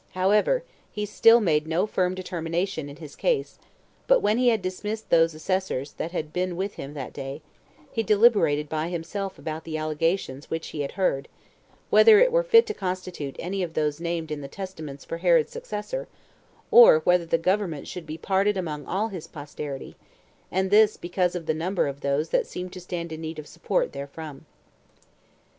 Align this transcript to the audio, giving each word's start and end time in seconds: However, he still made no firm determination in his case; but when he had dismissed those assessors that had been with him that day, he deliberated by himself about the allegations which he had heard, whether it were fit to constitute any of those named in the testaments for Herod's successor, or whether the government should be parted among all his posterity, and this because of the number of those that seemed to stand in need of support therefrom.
However, 0.13 0.63
he 0.91 1.05
still 1.05 1.39
made 1.39 1.67
no 1.67 1.85
firm 1.85 2.15
determination 2.15 2.89
in 2.89 2.95
his 2.95 3.15
case; 3.15 3.59
but 4.07 4.19
when 4.21 4.39
he 4.39 4.47
had 4.47 4.59
dismissed 4.63 5.11
those 5.11 5.35
assessors 5.35 5.91
that 5.91 6.11
had 6.11 6.33
been 6.33 6.55
with 6.55 6.73
him 6.73 6.95
that 6.95 7.13
day, 7.13 7.43
he 7.91 8.01
deliberated 8.01 8.67
by 8.67 8.87
himself 8.89 9.37
about 9.37 9.63
the 9.63 9.77
allegations 9.77 10.49
which 10.49 10.69
he 10.69 10.81
had 10.81 10.93
heard, 10.93 11.27
whether 11.91 12.17
it 12.17 12.31
were 12.31 12.41
fit 12.41 12.65
to 12.65 12.73
constitute 12.73 13.35
any 13.37 13.61
of 13.61 13.75
those 13.75 13.99
named 14.01 14.31
in 14.31 14.41
the 14.41 14.47
testaments 14.47 15.05
for 15.05 15.17
Herod's 15.19 15.51
successor, 15.51 16.07
or 16.71 17.01
whether 17.01 17.27
the 17.27 17.37
government 17.37 17.87
should 17.87 18.07
be 18.07 18.17
parted 18.17 18.57
among 18.57 18.87
all 18.87 19.09
his 19.09 19.27
posterity, 19.27 19.97
and 20.51 20.71
this 20.71 20.97
because 20.97 21.35
of 21.35 21.45
the 21.45 21.53
number 21.53 21.85
of 21.85 22.01
those 22.01 22.29
that 22.29 22.47
seemed 22.47 22.73
to 22.73 22.81
stand 22.81 23.11
in 23.11 23.21
need 23.21 23.37
of 23.37 23.45
support 23.45 23.91
therefrom. 23.93 24.47